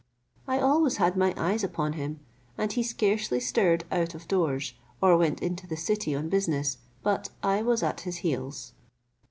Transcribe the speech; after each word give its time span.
I 0.47 0.59
always 0.59 0.97
had 0.97 1.15
my 1.15 1.31
eyes 1.37 1.63
upon 1.63 1.93
him, 1.93 2.21
and 2.57 2.73
he 2.73 2.81
scarcely 2.81 3.39
stirred 3.39 3.83
out 3.91 4.15
of 4.15 4.27
doors, 4.27 4.73
or 4.99 5.15
went 5.15 5.43
into 5.43 5.67
the 5.67 5.77
city 5.77 6.15
on 6.15 6.27
business, 6.27 6.79
but 7.03 7.29
I 7.43 7.61
was 7.61 7.83
at 7.83 8.01
his 8.01 8.17
heels. 8.25 8.73